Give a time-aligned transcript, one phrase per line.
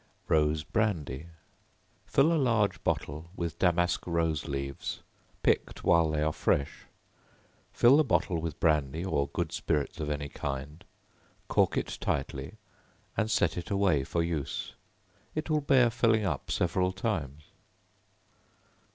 [0.27, 1.27] Rose Brandy.
[2.07, 5.03] Fill a large bottle with damask rose leaves,
[5.43, 6.85] picked while they are fresh;
[7.71, 10.85] fill the bottle with brandy, or good spirits of any kind;
[11.47, 12.55] cork it tightly
[13.15, 14.73] and set it away for use.
[15.35, 17.43] It will bear filling up several times.